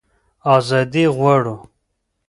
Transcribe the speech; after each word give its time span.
ازادي 0.55 1.05
غواړو. 1.17 1.55